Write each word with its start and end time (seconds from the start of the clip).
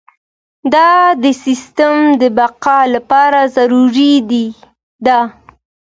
دا 0.73 0.89
د 1.23 1.25
سیستم 1.43 1.95
د 2.21 2.23
بقا 2.37 2.79
لپاره 2.95 3.39
ضروري 3.55 4.13
ده. 5.05 5.19